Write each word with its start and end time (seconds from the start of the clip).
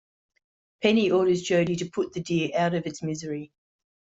Penny 0.81 1.11
orders 1.11 1.43
Jody 1.43 1.75
to 1.75 1.85
put 1.85 2.11
the 2.11 2.21
deer 2.21 2.49
out 2.57 2.73
of 2.73 2.87
its 2.87 3.03
misery. 3.03 3.51